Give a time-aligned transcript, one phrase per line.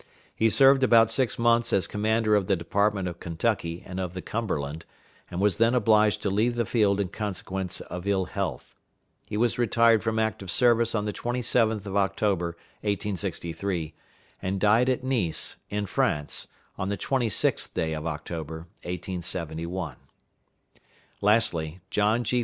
[0.35, 4.21] He served about six months as Commander of the Department of Kentucky and of the
[4.23, 4.83] Cumberland,
[5.29, 8.73] and was then obliged to leave the field in consequence of ill health.
[9.27, 13.93] He was retired from active service on the 27th of October, 1863,
[14.41, 16.47] and died at Nice, in France,
[16.79, 19.97] on the 26th day of October, 1871.
[21.21, 22.39] Lastly, John G.